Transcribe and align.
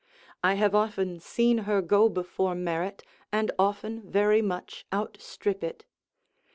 I 0.43 0.55
have 0.55 0.73
often 0.73 1.19
seen 1.19 1.59
her 1.59 1.79
go 1.83 2.09
before 2.09 2.55
merit, 2.55 3.03
and 3.31 3.51
often 3.59 4.01
very 4.01 4.41
much 4.41 4.83
outstrip 4.91 5.63
it. 5.63 5.85